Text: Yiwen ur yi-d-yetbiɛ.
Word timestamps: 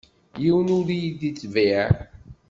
Yiwen 0.41 0.69
ur 0.77 0.87
yi-d-yetbiɛ. 0.99 1.83